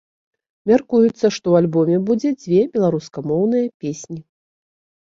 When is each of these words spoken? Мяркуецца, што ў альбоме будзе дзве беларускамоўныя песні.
Мяркуецца, 0.71 1.19
што 1.19 1.31
ў 1.51 1.55
альбоме 1.65 1.97
будзе 2.09 2.29
дзве 2.41 2.59
беларускамоўныя 2.73 3.65
песні. 3.85 4.19